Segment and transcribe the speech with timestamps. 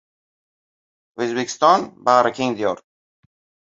[1.25, 2.87] O‘zbekiston– bag‘rikeng diyor